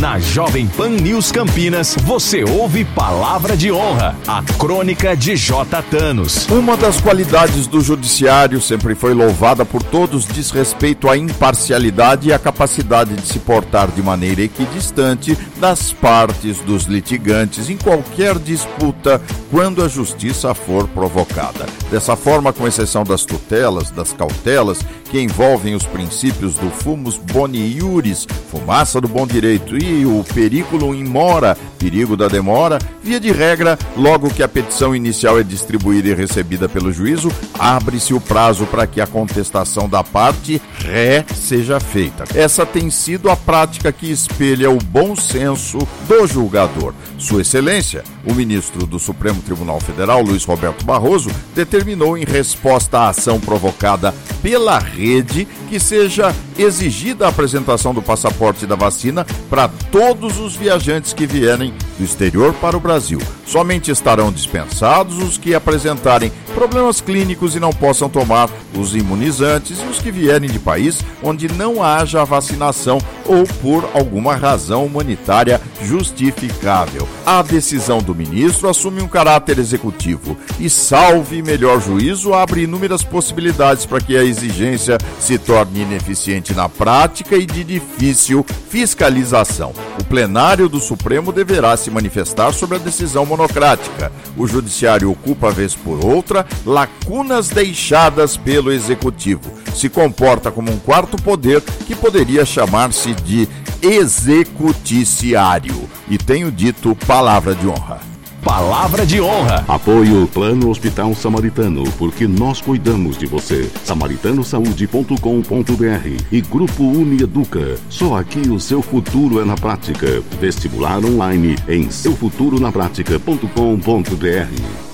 [0.00, 5.82] Na Jovem Pan News Campinas, você ouve Palavra de Honra, a crônica de J.
[5.82, 6.46] Thanos.
[6.48, 12.32] Uma das qualidades do judiciário sempre foi louvada por todos diz respeito à imparcialidade e
[12.32, 19.20] à capacidade de se portar de maneira equidistante das partes dos litigantes em qualquer disputa
[19.50, 21.66] quando a justiça for provocada.
[21.90, 24.80] Dessa forma, com exceção das tutelas, das cautelas,
[25.10, 31.56] que envolvem os princípios do fumus boni iuris, fumaça do bom direito, o periculum mora,
[31.78, 36.68] perigo da demora, via de regra, logo que a petição inicial é distribuída e recebida
[36.68, 42.24] pelo juízo, abre-se o prazo para que a contestação da parte ré seja feita.
[42.34, 46.94] Essa tem sido a prática que espelha o bom senso do julgador.
[47.18, 53.08] Sua Excelência, o ministro do Supremo Tribunal Federal, Luiz Roberto Barroso, determinou em resposta à
[53.08, 60.38] ação provocada pela rede que seja exigida a apresentação do passaporte da vacina para todos
[60.38, 63.18] os viajantes que vierem do exterior para o Brasil.
[63.46, 69.86] Somente estarão dispensados os que apresentarem problemas clínicos e não possam tomar os imunizantes e
[69.86, 77.08] os que vierem de país onde não haja vacinação ou por alguma razão humanitária justificável.
[77.24, 83.86] A decisão do ministro assume um caráter executivo e, salve melhor juízo, abre inúmeras possibilidades
[83.86, 89.72] para que a exigência se torne ineficiente na prática e de difícil fiscalização.
[90.00, 94.12] O plenário do Supremo deverá se manifestar sobre a decisão monocrática.
[94.36, 99.50] O judiciário ocupa, vez por outra, lacunas deixadas pelo executivo.
[99.74, 103.48] Se comporta como um quarto poder que poderia chamar-se de
[103.80, 105.88] executiciário.
[106.08, 108.13] E tenho dito palavra de honra.
[108.44, 109.64] Palavra de Honra.
[109.66, 113.72] Apoio Plano Hospital Samaritano, porque nós cuidamos de você.
[113.82, 117.78] Samaritanosaúde.com.br e Grupo Unieduca.
[117.88, 120.22] Só aqui o seu futuro é na prática.
[120.38, 124.84] Vestibular online em seufuturonaprática.com.br.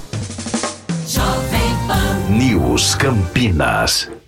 [2.31, 4.20] News Campinas.